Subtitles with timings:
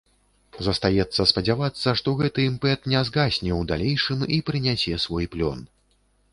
[0.67, 5.59] Застаецца спадзявацца, што гэты імпэт не згасне ў далейшым і прынясе свой плён.